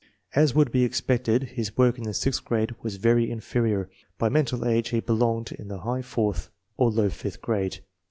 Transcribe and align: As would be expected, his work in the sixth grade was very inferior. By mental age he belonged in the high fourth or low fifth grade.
As 0.33 0.55
would 0.55 0.71
be 0.71 0.83
expected, 0.83 1.43
his 1.49 1.77
work 1.77 1.99
in 1.99 2.05
the 2.05 2.13
sixth 2.15 2.43
grade 2.43 2.73
was 2.81 2.95
very 2.95 3.29
inferior. 3.29 3.87
By 4.17 4.29
mental 4.29 4.67
age 4.67 4.89
he 4.89 4.99
belonged 4.99 5.51
in 5.51 5.67
the 5.67 5.81
high 5.81 6.01
fourth 6.01 6.49
or 6.75 6.89
low 6.89 7.11
fifth 7.11 7.39
grade. 7.39 7.81